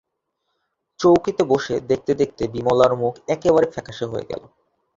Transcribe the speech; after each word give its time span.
চৌকিতে 0.99 1.43
বসে 1.51 1.75
দেখতে 1.89 2.11
দেখতে 2.21 2.43
বিমলার 2.53 2.93
মুখ 3.01 3.13
একেবারে 3.27 3.67
ফ্যাকাশে 3.73 4.05
হয়ে 4.11 4.29
গেল। 4.31 4.41